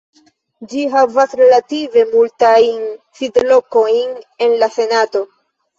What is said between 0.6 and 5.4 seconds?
Ĝi havas relative multajn sidlokojn en la senato.